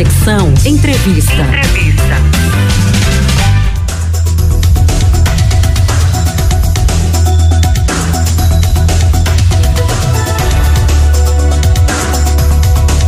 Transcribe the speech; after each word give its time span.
Conexão 0.00 0.54
Entrevista. 0.64 1.34
Entrevista. 1.34 2.16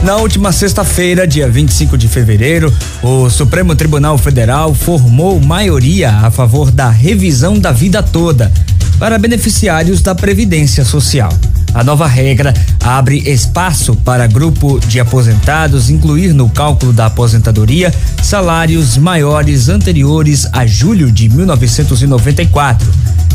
Na 0.04 0.16
última 0.16 0.52
sexta-feira, 0.52 1.26
dia 1.26 1.48
25 1.48 1.96
de 1.96 2.08
fevereiro, 2.08 2.70
o 3.02 3.30
Supremo 3.30 3.74
Tribunal 3.74 4.18
Federal 4.18 4.74
formou 4.74 5.40
maioria 5.40 6.10
a 6.10 6.30
favor 6.30 6.70
da 6.70 6.90
revisão 6.90 7.58
da 7.58 7.72
vida 7.72 8.02
toda 8.02 8.52
para 8.98 9.18
beneficiários 9.18 10.02
da 10.02 10.14
Previdência 10.14 10.84
Social. 10.84 11.32
A 11.74 11.82
nova 11.82 12.06
regra 12.06 12.52
abre 12.84 13.18
espaço 13.30 13.96
para 13.96 14.26
grupo 14.26 14.78
de 14.80 15.00
aposentados 15.00 15.88
incluir 15.88 16.34
no 16.34 16.48
cálculo 16.48 16.92
da 16.92 17.06
aposentadoria 17.06 17.92
salários 18.22 18.96
maiores 18.96 19.68
anteriores 19.68 20.46
a 20.52 20.66
julho 20.66 21.10
de 21.10 21.28
1994. 21.28 22.86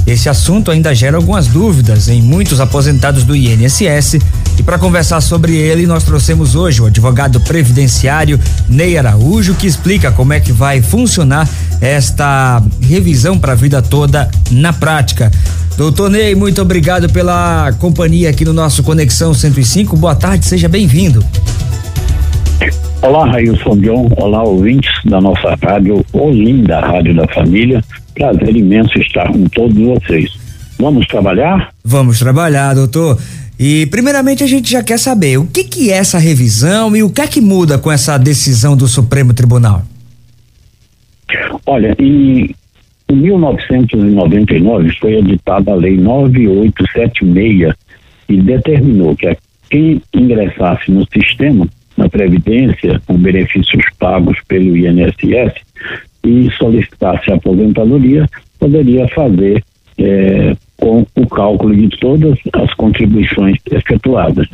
Esse 0.05 0.30
assunto 0.30 0.72
ainda 0.72 0.96
gera 0.96 1.18
algumas 1.18 1.48
dúvidas 1.48 2.08
em 2.08 2.22
muitos 2.22 2.62
aposentados 2.62 3.23
do 3.23 3.36
INSS 3.36 4.20
e 4.58 4.63
para 4.63 4.80
conversar 4.80 5.20
sobre 5.20 5.55
ele, 5.55 5.85
nós 5.85 6.04
trouxemos 6.04 6.55
hoje 6.55 6.82
o 6.82 6.85
advogado 6.85 7.40
previdenciário 7.41 8.40
Ney 8.70 8.98
Araújo, 8.98 9.54
que 9.55 9.68
explica 9.68 10.12
como 10.12 10.34
é 10.34 10.40
que 10.40 10.52
vai 10.52 10.82
funcionar 10.82 11.48
esta 11.82 12.63
revisão 12.82 13.38
para 13.38 13.52
a 13.52 13.55
vida 13.55 13.82
toda 13.82 14.30
na 14.49 14.72
prática. 14.72 15.32
Doutor 15.77 16.09
Ney, 16.09 16.34
muito 16.34 16.59
obrigado 16.59 17.08
pela 17.08 17.72
companhia 17.73 18.31
aqui 18.31 18.44
no 18.44 18.52
nosso 18.52 18.81
Conexão 18.81 19.31
105. 19.31 19.95
Boa 19.95 20.16
tarde, 20.16 20.48
seja 20.48 20.68
bem-vindo. 20.68 21.23
Olá, 23.04 23.30
Railson 23.30 23.77
John. 23.77 24.12
Olá, 24.18 24.41
ouvintes 24.41 24.90
da 25.05 25.21
nossa 25.21 25.55
rádio 25.62 26.04
Olinda, 26.12 26.80
Rádio 26.80 27.16
da 27.16 27.27
Família. 27.27 27.84
Prazer 28.15 28.55
imenso 28.55 28.98
estar 28.98 29.32
com 29.32 29.43
todos 29.49 29.77
vocês. 29.77 30.32
Vamos 30.79 31.05
trabalhar? 31.05 31.71
Vamos 31.85 32.18
trabalhar, 32.18 32.74
doutor. 32.74 33.20
E 33.59 33.85
primeiramente 33.85 34.43
a 34.43 34.48
gente 34.48 34.71
já 34.71 34.82
quer 34.82 34.98
saber 34.98 35.37
o 35.37 35.46
que 35.46 35.63
que 35.63 35.91
é 35.91 35.98
essa 35.98 36.18
revisão 36.18 36.98
e 36.98 37.04
o 37.04 37.09
que 37.12 37.21
é 37.21 37.27
que 37.27 37.40
muda 37.40 37.77
com 37.77 37.91
essa 37.91 38.18
decisão 38.18 38.76
do 38.76 38.87
Supremo 38.87 39.32
Tribunal. 39.32 39.84
Olha, 41.68 41.96
em, 41.99 42.55
em 43.10 43.16
1999 43.16 44.91
foi 45.00 45.16
editada 45.16 45.72
a 45.72 45.76
lei 45.76 45.98
9876 45.98 47.74
e 48.30 48.41
determinou 48.41 49.16
que 49.16 49.38
quem 49.70 50.02
ingressasse 50.14 50.91
no 50.91 51.05
sistema 51.05 51.68
na 51.96 52.10
previdência 52.10 53.02
com 53.08 53.18
benefícios 53.18 53.86
pagos 53.98 54.38
pelo 54.48 54.77
INSS 54.77 55.54
e 56.24 56.49
solicitasse 56.52 57.32
aposentadoria 57.32 58.27
poderia 58.60 59.08
fazer 59.10 59.64
é, 59.98 60.55
com 60.77 61.05
o 61.16 61.27
cálculo 61.27 61.76
de 61.76 61.90
todas 61.98 62.38
as 62.54 62.74
contribuições 62.76 63.58
efetuadas. 63.71 64.47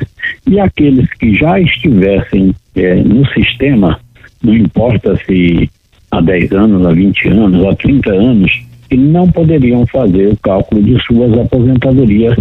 E 0.49 0.59
aqueles 0.59 1.11
que 1.15 1.35
já 1.35 1.59
estivessem 1.59 2.55
é, 2.75 2.95
no 2.95 3.25
sistema, 3.27 3.99
não 4.41 4.55
importa 4.55 5.17
se 5.25 5.69
há 6.13 6.21
10 6.21 6.51
anos, 6.51 6.85
há 6.85 6.91
20 6.91 7.29
anos, 7.29 7.65
há 7.65 7.75
30 7.75 8.11
anos, 8.11 8.61
que 8.89 8.95
não 8.95 9.29
poderiam 9.31 9.87
fazer 9.87 10.27
o 10.27 10.37
cálculo 10.37 10.83
de 10.83 11.01
suas 11.03 11.35
aposentadorias, 11.37 12.37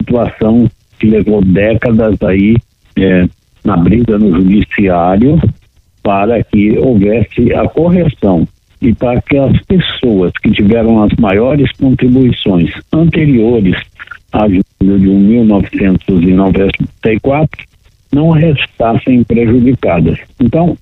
situação 0.00 0.70
que 0.98 1.06
levou 1.06 1.44
décadas 1.44 2.20
aí 2.22 2.56
é, 2.96 3.28
na 3.68 3.76
briga 3.76 4.18
no 4.18 4.34
judiciário 4.34 5.38
para 6.02 6.42
que 6.42 6.76
houvesse 6.78 7.52
a 7.52 7.68
correção 7.68 8.48
e 8.80 8.94
para 8.94 9.20
que 9.20 9.36
as 9.36 9.60
pessoas 9.66 10.32
que 10.42 10.50
tiveram 10.50 11.02
as 11.02 11.12
maiores 11.18 11.70
contribuições 11.72 12.72
anteriores 12.90 13.76
a 14.32 14.48
julho 14.48 14.98
de 14.98 15.08
1994 15.08 17.68
não 18.10 18.30
restassem 18.30 19.22
prejudicadas. 19.22 20.18
Então, 20.40 20.78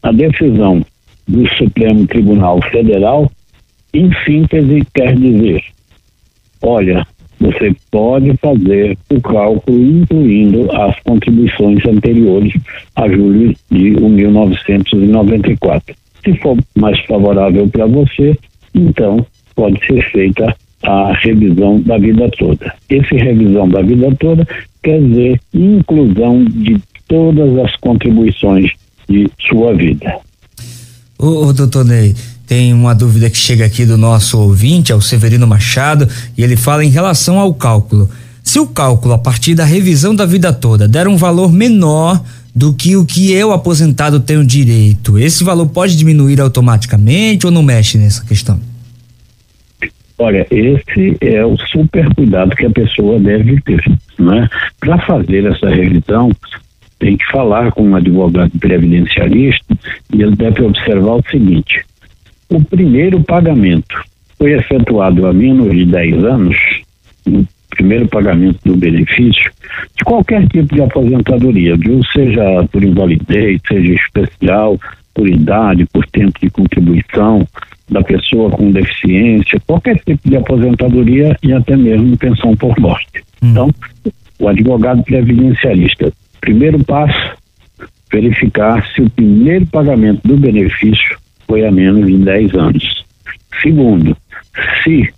a 0.00 0.12
decisão 0.12 0.86
do 1.26 1.44
Supremo 1.56 2.06
Tribunal 2.06 2.62
Federal, 2.70 3.28
em 3.92 4.12
síntese, 4.24 4.86
quer 4.94 5.16
dizer: 5.16 5.60
olha, 6.62 7.04
você 7.40 7.74
pode 7.90 8.36
fazer 8.38 8.96
o 9.10 9.20
cálculo 9.20 9.80
incluindo 9.80 10.70
as 10.72 10.98
contribuições 11.00 11.84
anteriores 11.86 12.54
a 12.96 13.08
julho 13.08 13.54
de 13.70 13.90
1994. 13.90 15.94
Se 16.24 16.34
for 16.38 16.58
mais 16.76 16.98
favorável 17.06 17.68
para 17.68 17.86
você, 17.86 18.36
então 18.74 19.24
pode 19.54 19.78
ser 19.86 20.02
feita 20.10 20.52
a 20.82 21.12
revisão 21.14 21.80
da 21.80 21.96
vida 21.98 22.28
toda. 22.38 22.74
Esse 22.88 23.16
revisão 23.16 23.68
da 23.68 23.82
vida 23.82 24.14
toda 24.18 24.46
quer 24.82 25.00
dizer 25.00 25.40
inclusão 25.52 26.44
de 26.44 26.80
todas 27.08 27.58
as 27.58 27.74
contribuições 27.76 28.70
de 29.08 29.28
sua 29.48 29.74
vida. 29.74 30.18
Ô, 31.18 31.46
ô 31.46 31.52
doutor 31.52 31.84
Ney, 31.84 32.14
tem 32.48 32.72
uma 32.72 32.94
dúvida 32.94 33.28
que 33.28 33.36
chega 33.36 33.66
aqui 33.66 33.84
do 33.84 33.98
nosso 33.98 34.40
ouvinte, 34.40 34.90
é 34.90 34.94
o 34.94 35.02
Severino 35.02 35.46
Machado, 35.46 36.08
e 36.36 36.42
ele 36.42 36.56
fala 36.56 36.82
em 36.82 36.88
relação 36.88 37.38
ao 37.38 37.52
cálculo. 37.52 38.08
Se 38.42 38.58
o 38.58 38.66
cálculo 38.66 39.12
a 39.12 39.18
partir 39.18 39.54
da 39.54 39.66
revisão 39.66 40.14
da 40.14 40.24
vida 40.24 40.50
toda 40.50 40.88
der 40.88 41.06
um 41.06 41.18
valor 41.18 41.52
menor 41.52 42.24
do 42.54 42.72
que 42.72 42.96
o 42.96 43.04
que 43.04 43.30
eu 43.32 43.52
aposentado 43.52 44.18
tenho 44.18 44.42
direito, 44.42 45.18
esse 45.18 45.44
valor 45.44 45.66
pode 45.66 45.94
diminuir 45.94 46.40
automaticamente 46.40 47.44
ou 47.44 47.52
não 47.52 47.62
mexe 47.62 47.98
nessa 47.98 48.24
questão? 48.24 48.58
Olha, 50.18 50.46
esse 50.50 51.16
é 51.20 51.44
o 51.44 51.56
super 51.58 52.12
cuidado 52.14 52.56
que 52.56 52.64
a 52.64 52.70
pessoa 52.70 53.20
deve 53.20 53.60
ter, 53.60 53.84
né? 54.18 54.48
Para 54.80 54.98
fazer 55.06 55.44
essa 55.44 55.68
revisão, 55.68 56.32
tem 56.98 57.16
que 57.16 57.24
falar 57.30 57.70
com 57.72 57.90
um 57.90 57.94
advogado 57.94 58.50
previdenciarista 58.58 59.76
e 60.12 60.22
ele 60.22 60.34
deve 60.34 60.62
observar 60.62 61.16
o 61.16 61.24
seguinte: 61.30 61.84
o 62.50 62.62
primeiro 62.64 63.22
pagamento 63.22 64.02
foi 64.38 64.52
efetuado 64.52 65.26
há 65.26 65.32
menos 65.32 65.70
de 65.74 65.84
10 65.84 66.24
anos, 66.24 66.56
o 67.26 67.44
primeiro 67.70 68.08
pagamento 68.08 68.58
do 68.64 68.76
benefício, 68.76 69.50
de 69.96 70.04
qualquer 70.04 70.46
tipo 70.48 70.74
de 70.74 70.82
aposentadoria, 70.82 71.76
viu? 71.76 72.00
seja 72.12 72.66
por 72.70 72.82
invalidez, 72.82 73.60
seja 73.66 73.94
especial, 73.94 74.78
por 75.14 75.28
idade, 75.28 75.84
por 75.86 76.06
tempo 76.06 76.38
de 76.40 76.50
contribuição 76.50 77.46
da 77.90 78.02
pessoa 78.02 78.50
com 78.50 78.70
deficiência, 78.70 79.60
qualquer 79.66 79.98
tipo 79.98 80.28
de 80.28 80.36
aposentadoria 80.36 81.36
e 81.42 81.52
até 81.52 81.76
mesmo 81.76 82.16
pensão 82.16 82.54
por 82.56 82.78
morte. 82.78 83.22
Hum. 83.42 83.50
Então, 83.50 83.74
o 84.38 84.48
advogado 84.48 85.02
previdenciarista 85.02 86.12
Primeiro 86.40 86.82
passo, 86.84 87.36
verificar 88.10 88.86
se 88.94 89.02
o 89.02 89.10
primeiro 89.10 89.66
pagamento 89.66 90.26
do 90.26 90.36
benefício 90.36 91.18
foi 91.48 91.66
há 91.66 91.72
menos 91.72 92.06
de 92.06 92.18
10 92.18 92.54
anos. 92.54 93.04
Segundo, 93.62 94.16
se 94.84 95.08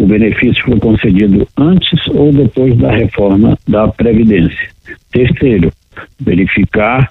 o 0.00 0.06
benefício 0.06 0.64
foi 0.64 0.80
concedido 0.80 1.46
antes 1.56 2.08
ou 2.08 2.32
depois 2.32 2.76
da 2.76 2.90
reforma 2.90 3.56
da 3.68 3.86
Previdência. 3.86 4.68
Terceiro, 5.12 5.70
verificar 6.18 7.08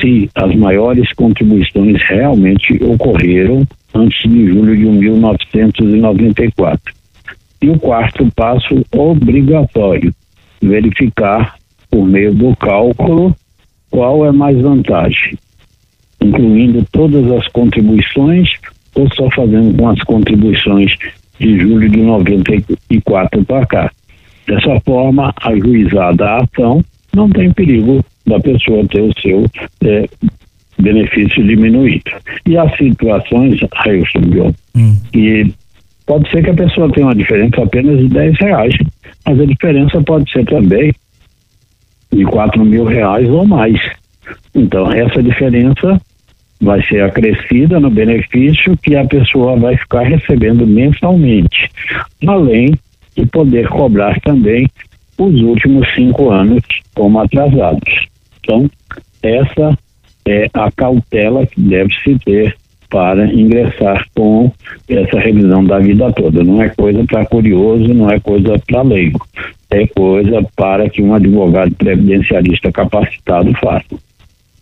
se 0.00 0.30
as 0.34 0.54
maiores 0.54 1.12
contribuições 1.12 2.00
realmente 2.08 2.82
ocorreram 2.82 3.66
antes 3.94 4.30
de 4.30 4.46
julho 4.46 4.74
de 4.76 4.84
1994. 4.84 6.94
E 7.60 7.68
o 7.68 7.78
quarto 7.78 8.26
passo 8.34 8.82
obrigatório, 8.92 10.14
verificar 10.60 11.56
por 11.90 12.06
meio 12.06 12.32
do 12.34 12.56
cálculo 12.56 13.36
qual 13.90 14.24
é 14.24 14.32
mais 14.32 14.58
vantagem, 14.58 15.38
incluindo 16.22 16.84
todas 16.92 17.30
as 17.32 17.46
contribuições 17.48 18.48
ou 18.94 19.08
só 19.14 19.28
fazendo 19.30 19.76
com 19.76 19.88
as 19.88 20.00
contribuições 20.00 20.94
de 21.38 21.58
julho 21.58 21.88
de 21.88 21.98
94 21.98 23.44
para 23.44 23.66
cá. 23.66 23.90
Dessa 24.46 24.80
forma, 24.80 25.32
ajuizada 25.42 26.24
a 26.24 26.42
ação, 26.42 26.84
não 27.14 27.28
tem 27.28 27.52
perigo 27.52 28.04
da 28.26 28.38
pessoa 28.40 28.86
ter 28.86 29.00
o 29.00 29.20
seu 29.20 29.46
é, 29.84 30.08
benefício 30.78 31.44
diminuído. 31.44 32.10
E 32.46 32.56
as 32.56 32.76
situações, 32.76 33.60
Ailson 33.84 34.52
hum. 34.76 34.96
que 35.12 35.52
pode 36.06 36.30
ser 36.30 36.42
que 36.42 36.50
a 36.50 36.54
pessoa 36.54 36.90
tenha 36.90 37.06
uma 37.06 37.14
diferença 37.14 37.62
apenas 37.62 37.98
de 37.98 38.08
10 38.08 38.38
reais, 38.38 38.74
mas 39.26 39.40
a 39.40 39.44
diferença 39.44 40.02
pode 40.02 40.30
ser 40.30 40.44
também 40.44 40.92
de 42.12 42.24
quatro 42.24 42.64
mil 42.64 42.84
reais 42.84 43.28
ou 43.28 43.46
mais. 43.46 43.80
Então, 44.54 44.90
essa 44.92 45.22
diferença 45.22 46.00
vai 46.62 46.80
ser 46.86 47.02
acrescida 47.02 47.80
no 47.80 47.90
benefício 47.90 48.76
que 48.76 48.94
a 48.94 49.04
pessoa 49.04 49.56
vai 49.56 49.76
ficar 49.76 50.02
recebendo 50.02 50.64
mensalmente, 50.64 51.68
além 52.26 52.72
de 53.16 53.26
poder 53.26 53.68
cobrar 53.68 54.18
também 54.20 54.68
os 55.18 55.40
últimos 55.42 55.92
cinco 55.94 56.30
anos 56.30 56.62
como 56.94 57.18
atrasados. 57.18 58.06
Então, 58.40 58.70
essa 59.22 59.76
é 60.26 60.46
a 60.54 60.70
cautela 60.70 61.44
que 61.46 61.60
deve 61.60 61.92
se 62.02 62.16
ter 62.24 62.56
para 62.88 63.26
ingressar 63.26 64.06
com 64.14 64.52
essa 64.88 65.18
revisão 65.18 65.64
da 65.64 65.78
vida 65.78 66.12
toda. 66.12 66.44
Não 66.44 66.62
é 66.62 66.68
coisa 66.68 67.02
para 67.04 67.24
curioso, 67.24 67.92
não 67.92 68.10
é 68.10 68.20
coisa 68.20 68.54
para 68.66 68.82
leigo. 68.82 69.26
É 69.70 69.86
coisa 69.86 70.46
para 70.54 70.88
que 70.90 71.02
um 71.02 71.14
advogado 71.14 71.74
previdencialista 71.74 72.70
capacitado 72.70 73.50
faça. 73.54 73.96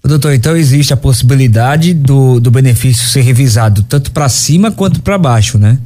Doutor, 0.02 0.34
então 0.34 0.56
existe 0.56 0.92
a 0.92 0.96
possibilidade 0.96 1.92
do, 1.92 2.40
do 2.40 2.50
benefício 2.50 3.06
ser 3.06 3.20
revisado 3.20 3.82
tanto 3.82 4.10
para 4.12 4.28
cima 4.28 4.70
quanto 4.72 5.02
para 5.02 5.18
baixo, 5.18 5.58
né? 5.58 5.78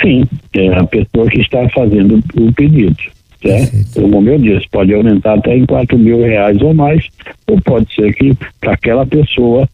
Sim, 0.00 0.24
é 0.54 0.68
a 0.74 0.84
pessoa 0.84 1.28
que 1.30 1.40
está 1.40 1.68
fazendo 1.68 2.22
o 2.36 2.52
pedido. 2.52 2.96
Certo? 3.40 4.00
Como 4.00 4.28
eu 4.28 4.38
disse, 4.38 4.66
pode 4.70 4.94
aumentar 4.94 5.34
até 5.34 5.56
em 5.56 5.66
quatro 5.66 5.98
mil 5.98 6.20
reais 6.22 6.60
ou 6.62 6.72
mais, 6.72 7.06
ou 7.46 7.60
pode 7.60 7.94
ser 7.94 8.14
que 8.14 8.34
para 8.60 8.72
aquela 8.72 9.06
pessoa 9.06 9.68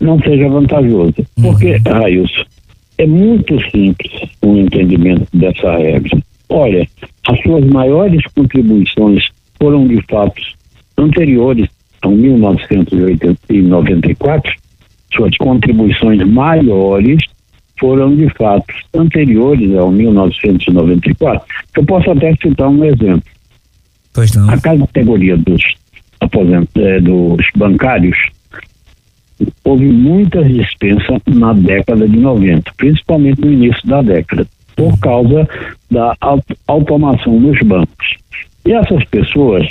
não 0.00 0.18
seja 0.20 0.48
vantajoso. 0.48 1.14
Uhum. 1.36 1.42
Porque, 1.42 1.76
Railson, 1.86 2.44
é 2.96 3.06
muito 3.06 3.60
simples 3.70 4.12
o 4.42 4.56
entendimento 4.56 5.28
dessa 5.34 5.76
regra. 5.76 6.18
Olha, 6.48 6.88
as 7.28 7.40
suas 7.42 7.64
maiores 7.66 8.22
contribuições 8.34 9.28
foram 9.58 9.86
de 9.86 10.02
fatos 10.10 10.54
anteriores 10.96 11.68
a 12.02 12.08
1994, 12.08 14.52
suas 15.14 15.36
contribuições 15.36 16.26
maiores 16.26 17.18
foram 17.78 18.14
de 18.14 18.28
fatos 18.30 18.74
anteriores 18.94 19.74
ao 19.76 19.90
1994. 19.90 21.42
Eu 21.76 21.84
posso 21.84 22.10
até 22.10 22.34
citar 22.36 22.68
um 22.68 22.84
exemplo. 22.84 23.30
Pois 24.12 24.34
não. 24.34 24.50
A 24.50 24.60
categoria 24.60 25.36
dos 25.36 25.62
aposentos, 26.20 26.74
eh, 26.76 27.00
dos 27.00 27.46
bancários 27.56 28.16
houve 29.64 29.86
muitas 29.86 30.46
dispensas 30.48 31.18
na 31.26 31.54
década 31.54 32.06
de 32.06 32.16
90, 32.16 32.70
principalmente 32.76 33.40
no 33.40 33.52
início 33.52 33.88
da 33.88 34.02
década, 34.02 34.46
por 34.76 34.98
causa 35.00 35.48
da 35.90 36.14
automação 36.66 37.40
nos 37.40 37.58
bancos. 37.62 38.16
E 38.66 38.72
essas 38.72 39.02
pessoas 39.04 39.66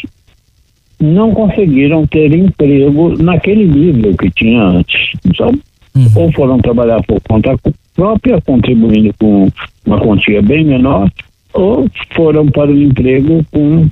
não 1.00 1.32
conseguiram 1.32 2.06
ter 2.08 2.34
emprego 2.36 3.22
naquele 3.22 3.66
nível 3.66 4.16
que 4.18 4.30
tinha 4.32 4.62
antes. 4.64 5.12
Então, 5.26 5.52
uhum. 5.96 6.08
ou 6.16 6.32
foram 6.34 6.58
trabalhar 6.60 7.02
por 7.04 7.22
conta 7.22 7.58
própria, 7.96 8.42
contribuindo 8.42 9.14
com 9.20 9.50
uma 9.86 10.00
quantia 10.00 10.42
bem 10.42 10.66
menor, 10.66 11.10
ou 11.54 11.88
foram 12.16 12.48
para 12.48 12.72
o 12.72 12.82
emprego 12.82 13.46
com 13.52 13.88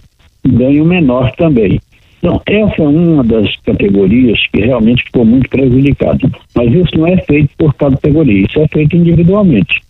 ganho 0.45 0.85
menor 0.85 1.31
também. 1.35 1.79
Então, 2.19 2.41
essa 2.45 2.81
é 2.81 2.87
uma 2.87 3.23
das 3.23 3.55
categorias 3.57 4.39
que 4.51 4.61
realmente 4.61 5.03
ficou 5.03 5.23
muito 5.23 5.49
prejudicada. 5.49 6.29
Mas 6.55 6.73
isso 6.73 6.97
não 6.97 7.07
é 7.07 7.17
feito 7.17 7.49
por 7.57 7.73
categoria, 7.75 8.45
isso 8.45 8.59
é 8.59 8.67
feito 8.67 8.95
individualmente. 8.95 9.81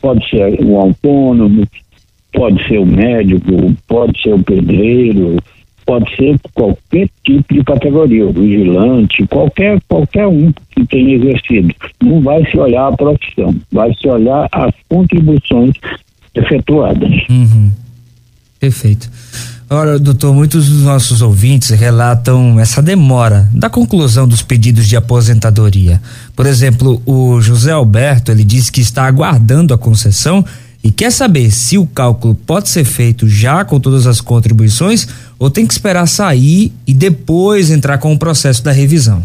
Pode 0.00 0.28
ser 0.28 0.58
o 0.62 0.78
autônomo, 0.78 1.64
pode 2.32 2.66
ser 2.66 2.78
o 2.78 2.86
médico, 2.86 3.74
pode 3.86 4.20
ser 4.20 4.34
o 4.34 4.42
pedreiro, 4.42 5.36
pode 5.86 6.14
ser 6.16 6.38
qualquer 6.52 7.08
tipo 7.24 7.54
de 7.54 7.64
categoria, 7.64 8.26
vigilante, 8.32 9.26
qualquer, 9.26 9.80
qualquer 9.88 10.26
um 10.26 10.52
que 10.70 10.86
tenha 10.86 11.16
exercido. 11.16 11.74
Não 12.02 12.20
vai 12.20 12.44
se 12.50 12.58
olhar 12.58 12.88
a 12.88 12.96
profissão, 12.96 13.54
vai 13.70 13.92
se 13.94 14.08
olhar 14.08 14.48
as 14.52 14.72
contribuições 14.88 15.74
efetuadas. 16.34 17.12
Uhum. 17.28 17.70
Perfeito. 18.58 19.10
Ora, 19.68 19.98
doutor, 19.98 20.34
muitos 20.34 20.68
dos 20.68 20.82
nossos 20.82 21.22
ouvintes 21.22 21.70
relatam 21.70 22.60
essa 22.60 22.82
demora 22.82 23.48
da 23.52 23.70
conclusão 23.70 24.28
dos 24.28 24.42
pedidos 24.42 24.86
de 24.86 24.96
aposentadoria. 24.96 26.00
Por 26.36 26.46
exemplo, 26.46 27.02
o 27.06 27.40
José 27.40 27.72
Alberto, 27.72 28.30
ele 28.30 28.44
disse 28.44 28.70
que 28.70 28.80
está 28.80 29.06
aguardando 29.06 29.72
a 29.72 29.78
concessão 29.78 30.44
e 30.84 30.90
quer 30.90 31.10
saber 31.10 31.50
se 31.50 31.78
o 31.78 31.86
cálculo 31.86 32.34
pode 32.34 32.68
ser 32.68 32.84
feito 32.84 33.26
já 33.26 33.64
com 33.64 33.80
todas 33.80 34.06
as 34.06 34.20
contribuições 34.20 35.08
ou 35.38 35.50
tem 35.50 35.66
que 35.66 35.72
esperar 35.72 36.06
sair 36.06 36.70
e 36.86 36.92
depois 36.92 37.70
entrar 37.70 37.96
com 37.96 38.12
o 38.12 38.18
processo 38.18 38.62
da 38.62 38.70
revisão. 38.70 39.22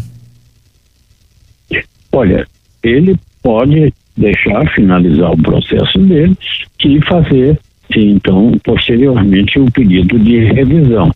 Olha, 2.10 2.46
ele 2.82 3.14
pode 3.42 3.92
deixar 4.16 4.66
finalizar 4.74 5.30
o 5.30 5.42
processo 5.42 5.98
dele 5.98 6.36
e 6.82 7.00
fazer 7.04 7.58
então, 7.96 8.52
posteriormente, 8.62 9.58
o 9.58 9.70
pedido 9.70 10.18
de 10.18 10.44
revisão. 10.44 11.10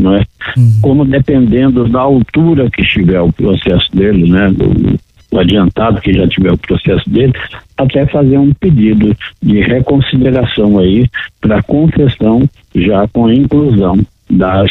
Não 0.00 0.14
é? 0.14 0.24
Uhum. 0.56 0.78
Como 0.80 1.04
dependendo 1.04 1.88
da 1.88 2.00
altura 2.00 2.70
que 2.70 2.82
estiver 2.82 3.20
o 3.20 3.32
processo 3.32 3.94
dele, 3.94 4.30
né, 4.30 4.48
do, 4.50 4.98
adiantado 5.38 6.00
que 6.00 6.12
já 6.12 6.26
tiver 6.28 6.52
o 6.52 6.58
processo 6.58 7.08
dele, 7.08 7.32
até 7.76 8.06
fazer 8.06 8.38
um 8.38 8.52
pedido 8.54 9.16
de 9.42 9.60
reconsideração 9.60 10.78
aí 10.78 11.06
para 11.40 11.62
concessão 11.62 12.48
já 12.74 13.06
com 13.08 13.26
a 13.26 13.34
inclusão 13.34 13.98
das 14.30 14.70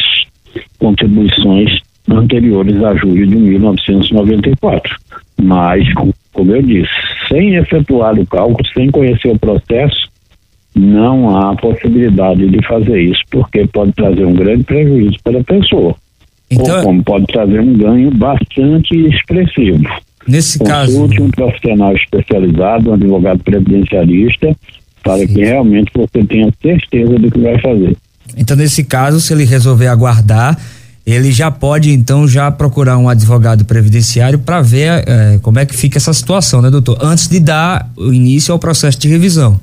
contribuições 0.78 1.80
anteriores 2.08 2.82
a 2.82 2.94
julho 2.94 3.26
de 3.26 3.36
1994. 3.36 4.96
Mas, 5.40 5.92
como 6.32 6.54
eu 6.54 6.62
disse, 6.62 6.90
sem 7.28 7.54
efetuar 7.54 8.18
o 8.18 8.26
cálculo, 8.26 8.66
sem 8.74 8.90
conhecer 8.90 9.28
o 9.28 9.38
processo, 9.38 10.08
não 10.74 11.36
há 11.36 11.54
possibilidade 11.56 12.48
de 12.48 12.66
fazer 12.66 13.00
isso, 13.00 13.20
porque 13.30 13.66
pode 13.66 13.92
trazer 13.92 14.24
um 14.24 14.34
grande 14.34 14.64
prejuízo 14.64 15.16
para 15.22 15.40
a 15.40 15.44
pessoa. 15.44 15.94
Então, 16.50 16.78
ou 16.78 16.82
como 16.84 17.02
pode 17.02 17.26
trazer 17.26 17.60
um 17.60 17.74
ganho 17.74 18.10
bastante 18.10 18.94
expressivo. 19.06 19.84
Nesse 20.26 20.58
Consulte 20.58 21.16
caso. 21.16 21.24
um 21.24 21.30
profissional 21.30 21.96
especializado, 21.96 22.90
um 22.90 22.94
advogado 22.94 23.42
previdenciarista, 23.42 24.56
para 25.02 25.18
Sim. 25.18 25.26
que 25.26 25.40
realmente 25.40 25.90
você 25.94 26.24
tenha 26.24 26.48
certeza 26.60 27.18
do 27.18 27.30
que 27.30 27.38
vai 27.40 27.60
fazer. 27.60 27.96
Então, 28.36 28.56
nesse 28.56 28.84
caso, 28.84 29.20
se 29.20 29.32
ele 29.32 29.44
resolver 29.44 29.88
aguardar, 29.88 30.56
ele 31.04 31.32
já 31.32 31.50
pode 31.50 31.90
então 31.90 32.28
já 32.28 32.50
procurar 32.50 32.96
um 32.96 33.08
advogado 33.08 33.64
previdenciário 33.64 34.38
para 34.38 34.62
ver 34.62 35.04
eh, 35.06 35.38
como 35.42 35.58
é 35.58 35.66
que 35.66 35.76
fica 35.76 35.98
essa 35.98 36.12
situação, 36.12 36.62
né, 36.62 36.70
doutor? 36.70 36.96
Antes 37.02 37.28
de 37.28 37.40
dar 37.40 37.90
o 37.96 38.12
início 38.12 38.52
ao 38.52 38.58
processo 38.58 38.98
de 39.00 39.08
revisão. 39.08 39.60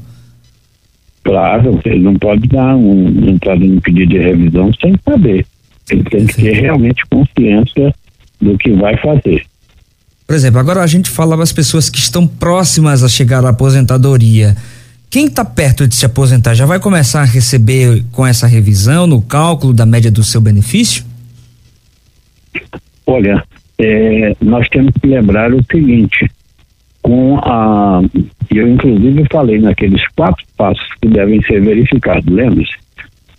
Claro, 1.23 1.79
ele 1.85 1.99
não 1.99 2.15
pode 2.15 2.47
dar 2.47 2.75
um, 2.75 3.29
entrar 3.29 3.57
no 3.57 3.81
pedido 3.81 4.11
de 4.11 4.17
revisão 4.17 4.71
sem 4.81 4.93
saber. 5.07 5.45
Ele 5.89 6.03
tem 6.03 6.25
que 6.25 6.35
ter 6.35 6.53
realmente 6.61 7.03
consciência 7.09 7.93
do 8.41 8.57
que 8.57 8.71
vai 8.71 8.97
fazer. 8.97 9.45
Por 10.29 10.35
exemplo, 10.35 10.59
agora 10.59 10.83
a 10.83 10.85
gente 10.85 11.09
fala 11.09 11.35
das 11.35 11.51
pessoas 11.51 11.89
que 11.89 11.97
estão 11.97 12.27
próximas 12.27 13.03
a 13.03 13.09
chegar 13.09 13.43
à 13.43 13.49
aposentadoria. 13.49 14.55
Quem 15.09 15.25
está 15.25 15.43
perto 15.43 15.87
de 15.87 15.95
se 15.95 16.05
aposentar 16.05 16.53
já 16.53 16.67
vai 16.67 16.79
começar 16.79 17.21
a 17.21 17.25
receber 17.25 18.03
com 18.11 18.27
essa 18.27 18.45
revisão 18.45 19.07
no 19.07 19.23
cálculo 19.23 19.73
da 19.73 19.87
média 19.87 20.11
do 20.11 20.23
seu 20.23 20.39
benefício? 20.39 21.03
Olha, 23.07 23.43
é, 23.79 24.35
nós 24.39 24.69
temos 24.69 24.93
que 25.01 25.07
lembrar 25.07 25.51
o 25.51 25.63
seguinte: 25.63 26.29
com 27.01 27.39
a. 27.39 27.99
Eu, 28.51 28.67
inclusive, 28.67 29.25
falei 29.31 29.59
naqueles 29.59 30.07
quatro 30.15 30.45
passos 30.55 30.87
que 31.01 31.07
devem 31.07 31.41
ser 31.41 31.59
verificados, 31.59 32.31
lembre-se? 32.31 32.77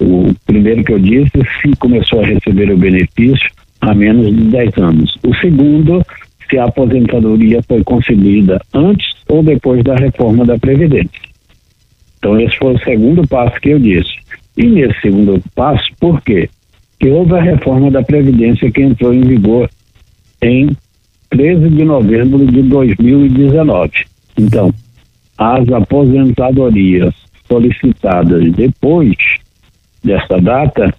O 0.01 0.35
primeiro 0.45 0.83
que 0.83 0.93
eu 0.93 0.99
disse, 0.99 1.39
se 1.63 1.71
começou 1.79 2.21
a 2.21 2.27
receber 2.27 2.69
o 2.73 2.77
benefício 2.77 3.49
há 3.81 3.95
menos 3.95 4.27
de 4.35 4.43
10 4.43 4.77
anos. 4.79 5.17
O 5.23 5.33
segundo, 5.37 6.03
se 6.51 6.59
a 6.59 6.65
aposentadoria 6.65 7.63
foi 7.63 7.83
concedida 7.85 8.61
antes 8.75 9.07
ou 9.29 9.43
depois 9.43 9.83
da 9.85 9.95
reforma 9.95 10.45
da 10.45 10.59
Previdência. 10.59 11.21
Então, 12.19 12.39
esse 12.39 12.57
foi 12.59 12.75
o 12.75 12.81
segundo 12.81 13.27
passo 13.27 13.59
que 13.61 13.71
eu 13.71 13.79
disse. 13.79 14.11
E 14.57 14.67
nesse 14.67 15.01
segundo 15.01 15.43
passo, 15.55 15.85
por 15.99 16.21
quê? 16.21 16.51
Porque 16.99 17.11
houve 17.11 17.35
a 17.35 17.41
reforma 17.41 17.91
da 17.91 18.03
Previdência 18.03 18.71
que 18.71 18.83
entrou 18.83 19.15
em 19.15 19.23
vigor 19.23 19.71
em 20.43 20.77
13 21.31 21.71
de 21.71 21.85
novembro 21.85 22.45
de 22.45 22.63
2019. 22.63 23.91
Então, 24.37 24.75
as 25.39 25.67
aposentadorias 25.73 27.15
solicitadas 27.47 28.53
depois 28.53 29.17
dessa 30.05 30.39
data, 30.41 30.93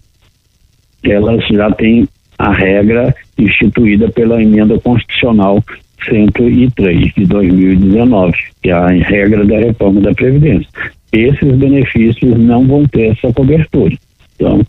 elas 1.03 1.46
já 1.48 1.70
têm 1.72 2.08
a 2.38 2.51
regra 2.51 3.13
instituída 3.43 4.10
pela 4.10 4.41
emenda 4.41 4.79
constitucional 4.79 5.63
103 6.05 7.13
de 7.15 7.25
2019, 7.25 8.33
que 8.62 8.69
é 8.69 8.74
a 8.74 8.88
regra 8.88 9.45
da 9.45 9.57
reforma 9.60 10.01
da 10.01 10.13
Previdência. 10.13 10.67
Esses 11.12 11.55
benefícios 11.55 12.39
não 12.39 12.65
vão 12.65 12.86
ter 12.88 13.12
essa 13.12 13.31
cobertura. 13.33 13.95
Então, 14.36 14.65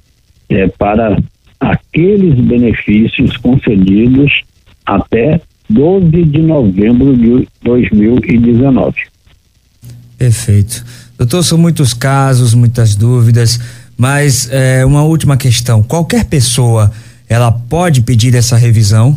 é, 0.51 0.67
para 0.69 1.17
aqueles 1.61 2.35
benefícios 2.41 3.37
concedidos 3.37 4.43
até 4.85 5.41
12 5.71 6.25
de 6.25 6.43
novembro 6.43 7.17
de 7.17 7.49
2019. 7.63 8.95
Perfeito. 10.19 10.85
Doutor, 11.17 11.43
são 11.43 11.57
muitos 11.57 11.95
casos, 11.95 12.55
muitas 12.55 12.95
dúvidas, 12.95 13.59
mas 13.97 14.49
é, 14.51 14.85
uma 14.85 15.03
última 15.03 15.37
questão. 15.37 15.83
Qualquer 15.83 16.25
pessoa, 16.25 16.93
ela 17.33 17.51
pode 17.51 18.03
pedir 18.03 18.35
essa 18.35 18.57
revisão? 18.57 19.17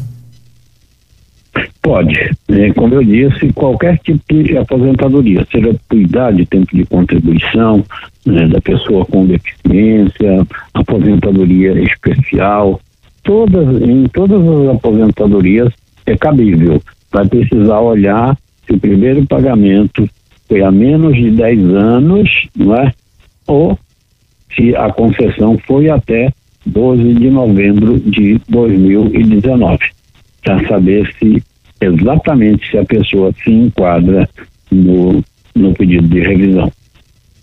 Pode. 1.81 2.15
É, 2.50 2.74
como 2.74 2.95
eu 2.95 3.03
disse, 3.03 3.53
qualquer 3.53 4.00
tipo 4.00 4.43
de 4.43 4.57
aposentadoria, 4.57 5.45
seja 5.51 5.75
por 5.88 6.00
idade, 6.00 6.45
tempo 6.45 6.75
de 6.75 6.86
contribuição 6.86 7.84
né, 8.25 8.48
da 8.48 8.60
pessoa 8.62 9.05
com 9.05 9.25
deficiência, 9.25 10.48
aposentadoria 10.74 11.79
especial, 11.84 12.81
todas, 13.24 13.81
em 13.81 14.05
todas 14.05 14.41
as 14.41 14.75
aposentadorias 14.75 15.74
é 16.05 16.17
cabível. 16.17 16.81
Vai 17.12 17.27
precisar 17.27 17.79
olhar 17.81 18.38
se 18.65 18.74
o 18.74 18.79
primeiro 18.79 19.25
pagamento 19.27 20.10
foi 20.48 20.62
há 20.63 20.72
menos 20.72 21.15
de 21.15 21.31
10 21.31 21.60
anos, 21.75 22.29
não 22.55 22.75
é? 22.75 22.93
Ou 23.45 23.77
se 24.55 24.75
a 24.75 24.91
concessão 24.91 25.57
foi 25.67 25.89
até 25.89 26.31
12 26.65 27.13
de 27.13 27.29
novembro 27.29 28.00
de 28.00 28.39
2019, 28.50 29.79
para 30.43 30.67
saber 30.67 31.13
se 31.19 31.41
exatamente 31.81 32.69
se 32.69 32.77
a 32.77 32.86
pessoa 32.86 33.31
se 33.43 33.51
enquadra 33.51 34.27
no, 34.72 35.24
no 35.55 35.74
pedido 35.74 36.07
de 36.07 36.19
revisão. 36.22 36.72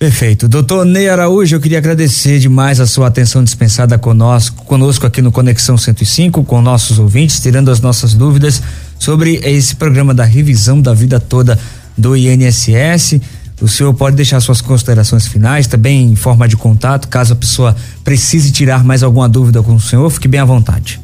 Perfeito. 0.03 0.49
Doutor 0.49 0.85
Ney 0.85 1.09
Araújo, 1.09 1.55
eu 1.55 1.61
queria 1.61 1.79
agradecer 1.79 2.41
demais 2.41 2.81
a 2.81 2.89
sua 2.89 3.07
atenção 3.07 3.45
dispensada 3.45 3.97
conosco, 3.97 4.65
conosco 4.65 5.07
aqui 5.07 5.23
no 5.23 5.31
Conexão 5.31 5.79
105, 5.79 6.43
com 6.43 6.61
nossos 6.61 6.99
ouvintes, 6.99 7.41
tirando 7.41 7.71
as 7.71 7.81
nossas 7.81 8.13
dúvidas 8.13 8.61
sobre 8.99 9.37
esse 9.45 9.77
programa 9.77 10.13
da 10.13 10.25
revisão 10.25 10.81
da 10.81 10.93
vida 10.93 11.21
toda 11.21 11.57
do 11.97 12.17
INSS. 12.17 13.21
O 13.63 13.69
senhor 13.69 13.95
pode 13.95 14.17
deixar 14.17 14.41
suas 14.41 14.61
considerações 14.61 15.29
finais, 15.29 15.69
também 15.69 16.03
em 16.03 16.17
forma 16.17 16.49
de 16.49 16.57
contato, 16.57 17.07
caso 17.07 17.33
a 17.33 17.37
pessoa 17.37 17.77
precise 18.03 18.51
tirar 18.51 18.83
mais 18.83 19.05
alguma 19.05 19.29
dúvida 19.29 19.63
com 19.63 19.77
o 19.77 19.81
senhor, 19.81 20.11
fique 20.11 20.27
bem 20.27 20.41
à 20.41 20.45
vontade. 20.45 21.01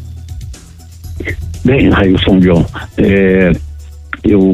Bem, 1.65 1.89
Railson 1.89 2.41
John, 2.41 2.67
é, 2.97 3.53
eu 4.25 4.53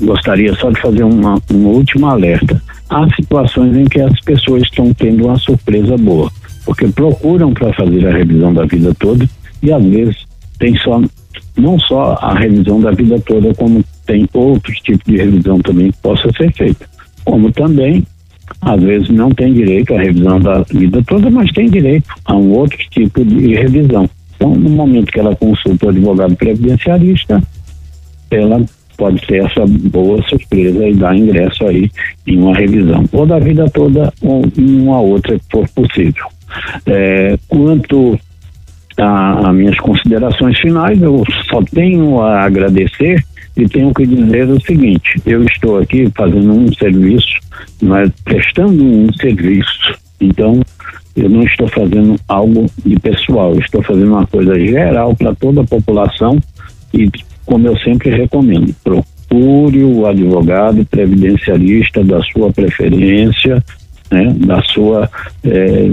gostaria 0.00 0.54
só 0.54 0.70
de 0.70 0.80
fazer 0.80 1.04
uma, 1.04 1.38
uma 1.50 1.68
última 1.68 2.12
alerta. 2.12 2.60
Há 2.88 3.06
situações 3.16 3.76
em 3.76 3.84
que 3.84 4.00
as 4.00 4.18
pessoas 4.20 4.62
estão 4.62 4.94
tendo 4.94 5.26
uma 5.26 5.36
surpresa 5.36 5.98
boa, 5.98 6.32
porque 6.64 6.88
procuram 6.88 7.52
para 7.52 7.70
fazer 7.74 8.06
a 8.06 8.16
revisão 8.16 8.54
da 8.54 8.64
vida 8.64 8.94
toda 8.98 9.28
e 9.62 9.70
às 9.70 9.84
vezes 9.84 10.16
tem 10.58 10.74
só 10.78 11.02
não 11.54 11.78
só 11.80 12.18
a 12.18 12.32
revisão 12.32 12.80
da 12.80 12.92
vida 12.92 13.20
toda, 13.20 13.52
como 13.54 13.84
tem 14.06 14.26
outros 14.32 14.78
tipos 14.78 15.04
de 15.04 15.18
revisão 15.18 15.58
também 15.58 15.90
que 15.90 15.98
possa 15.98 16.30
ser 16.32 16.50
feita. 16.54 16.86
Como 17.32 17.50
também, 17.50 18.06
às 18.60 18.82
vezes, 18.82 19.08
não 19.08 19.30
tem 19.30 19.54
direito 19.54 19.94
à 19.94 19.98
revisão 19.98 20.38
da 20.38 20.60
vida 20.64 21.02
toda, 21.06 21.30
mas 21.30 21.50
tem 21.52 21.66
direito 21.70 22.04
a 22.26 22.36
um 22.36 22.52
outro 22.52 22.76
tipo 22.90 23.24
de 23.24 23.54
revisão. 23.54 24.06
Então, 24.36 24.54
no 24.54 24.68
momento 24.68 25.10
que 25.10 25.18
ela 25.18 25.34
consulta 25.34 25.86
o 25.86 25.88
advogado 25.88 26.36
previdenciarista, 26.36 27.42
ela 28.30 28.62
pode 28.98 29.26
ter 29.26 29.46
essa 29.46 29.64
boa 29.64 30.22
surpresa 30.28 30.86
e 30.86 30.92
dar 30.92 31.16
ingresso 31.16 31.64
aí 31.64 31.90
em 32.26 32.36
uma 32.36 32.54
revisão, 32.54 33.02
ou 33.10 33.24
da 33.24 33.38
vida 33.38 33.64
toda 33.70 34.12
ou 34.20 34.42
em 34.58 34.82
uma 34.82 35.00
outra 35.00 35.38
que 35.38 35.44
for 35.50 35.66
possível. 35.70 36.26
É, 36.84 37.38
quanto 37.48 38.20
às 38.98 39.54
minhas 39.54 39.78
considerações 39.78 40.58
finais, 40.60 41.00
eu 41.00 41.24
só 41.48 41.62
tenho 41.62 42.20
a 42.20 42.42
agradecer 42.42 43.24
e 43.56 43.68
tenho 43.68 43.92
que 43.92 44.06
dizer 44.06 44.48
o 44.48 44.60
seguinte: 44.60 45.20
eu 45.26 45.44
estou 45.44 45.78
aqui 45.78 46.10
fazendo 46.16 46.52
um 46.52 46.72
serviço, 46.72 47.38
mas 47.82 48.10
prestando 48.24 48.84
um 48.84 49.12
serviço. 49.14 49.94
Então, 50.20 50.62
eu 51.16 51.28
não 51.28 51.42
estou 51.42 51.68
fazendo 51.68 52.18
algo 52.28 52.66
de 52.84 52.98
pessoal, 52.98 53.58
estou 53.58 53.82
fazendo 53.82 54.12
uma 54.12 54.26
coisa 54.26 54.58
geral 54.58 55.14
para 55.14 55.34
toda 55.34 55.60
a 55.60 55.66
população 55.66 56.38
e, 56.94 57.10
como 57.44 57.66
eu 57.66 57.76
sempre 57.78 58.10
recomendo, 58.10 58.74
procure 58.82 59.82
o 59.84 60.06
advogado 60.06 60.84
previdencialista 60.86 62.02
da 62.02 62.22
sua 62.22 62.52
preferência, 62.52 63.62
né, 64.10 64.34
da 64.38 64.62
sua 64.62 65.10
eh, 65.44 65.90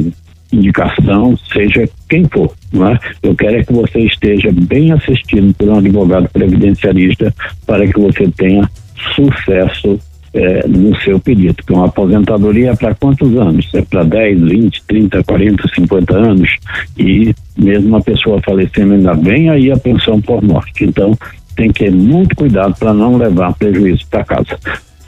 indicação, 0.52 1.38
seja 1.52 1.88
quem 2.10 2.26
for. 2.26 2.54
Não 2.72 2.88
é? 2.90 3.00
Eu 3.22 3.36
quero 3.36 3.58
é 3.58 3.64
que 3.64 3.74
você 3.74 4.00
esteja 4.00 4.50
bem 4.52 4.92
assistido 4.92 5.54
por 5.54 5.70
um 5.70 5.78
advogado 5.78 6.30
previdenciarista 6.30 7.34
para 7.66 7.88
que 7.88 8.00
você 8.00 8.28
tenha 8.36 8.70
sucesso 9.16 10.00
é, 10.34 10.68
no 10.68 10.96
seu 11.02 11.20
pedido. 11.20 11.56
Porque 11.56 11.74
uma 11.74 11.86
aposentadoria 11.86 12.72
é 12.72 12.76
para 12.76 12.96
quantos 12.96 13.36
anos? 13.38 13.70
É 13.74 13.82
para 13.82 14.04
10, 14.04 14.42
20, 14.42 14.84
30, 14.86 15.24
40, 15.24 15.68
50 15.76 16.18
anos. 16.18 16.50
E 16.98 17.34
mesmo 17.58 17.96
a 17.96 18.02
pessoa 18.02 18.42
falecendo 18.42 18.94
ainda 18.94 19.14
bem 19.14 19.50
aí 19.50 19.72
a 19.72 19.78
pensão 19.78 20.22
por 20.22 20.44
morte. 20.44 20.86
Então 20.86 21.18
tem 21.56 21.72
que 21.72 21.84
ter 21.84 21.92
muito 21.92 22.36
cuidado 22.36 22.76
para 22.78 22.94
não 22.94 23.18
levar 23.18 23.54
prejuízo 23.54 24.06
para 24.10 24.24
casa. 24.24 24.58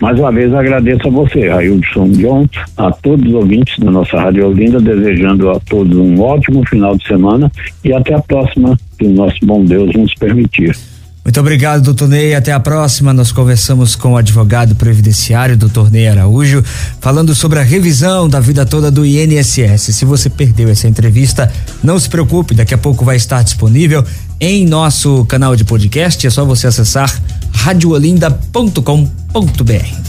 Mais 0.02 0.18
uma 0.18 0.32
vez 0.32 0.52
agradeço 0.52 1.08
a 1.08 1.12
você, 1.12 1.48
Railson 1.48 2.10
John, 2.14 2.48
a 2.76 2.92
todos 2.92 3.28
os 3.28 3.34
ouvintes 3.36 3.78
da 3.78 3.92
nossa 3.92 4.20
Rádio 4.20 4.50
Olinda, 4.50 4.80
desejando 4.80 5.52
a 5.52 5.60
todos 5.60 5.96
um 5.96 6.20
ótimo 6.20 6.68
final 6.68 6.98
de 6.98 7.06
semana 7.06 7.52
e 7.86 7.94
até 7.94 8.16
a 8.16 8.20
próxima, 8.20 8.76
que 8.98 9.06
o 9.06 9.12
nosso 9.12 9.38
bom 9.44 9.64
Deus 9.64 9.94
nos 9.94 10.12
permitir. 10.16 10.76
Muito 11.24 11.40
obrigado, 11.40 11.84
doutor 11.84 12.08
Ney. 12.08 12.34
Até 12.34 12.52
a 12.52 12.60
próxima. 12.60 13.14
Nós 13.14 13.32
conversamos 13.32 13.96
com 13.96 14.14
o 14.14 14.18
advogado 14.18 14.74
previdenciário, 14.74 15.56
doutor 15.56 15.92
Ney 15.92 16.08
Araújo, 16.08 16.64
falando 17.00 17.36
sobre 17.36 17.60
a 17.60 17.64
revisão 17.64 18.28
da 18.28 18.40
vida 18.40 18.66
toda 18.66 18.90
do 18.90 19.06
INSS. 19.06 19.96
Se 19.96 20.04
você 20.04 20.32
perdeu 20.32 20.68
essa 20.68 20.88
entrevista, 20.88 21.52
não 21.84 22.00
se 22.00 22.10
preocupe, 22.10 22.56
daqui 22.56 22.74
a 22.74 22.78
pouco 22.78 23.06
vai 23.06 23.18
estar 23.18 23.44
disponível 23.44 24.04
em 24.40 24.66
nosso 24.66 25.24
canal 25.26 25.56
de 25.56 25.64
podcast. 25.64 26.26
É 26.26 26.30
só 26.32 26.44
você 26.44 26.66
acessar 26.66 27.22
radiolinda.com.br. 27.54 30.02